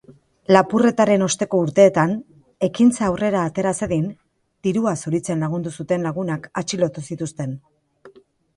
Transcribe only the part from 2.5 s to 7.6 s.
ekintza aurrera atera zedin dirua zuritzen lagundu zuten lagunak atxilotu zituzten.